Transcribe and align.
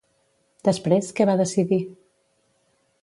Després, 0.69 1.11
què 1.19 1.27
va 1.31 1.37
decidir? 1.43 1.81